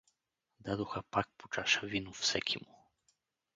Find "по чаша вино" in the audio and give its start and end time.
1.37-2.11